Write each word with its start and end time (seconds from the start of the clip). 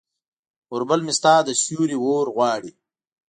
اوربل 0.71 0.99
مې 1.05 1.13
ستا 1.19 1.33
د 1.47 1.49
سیوري 1.63 1.97
اورغواړي 2.01 2.71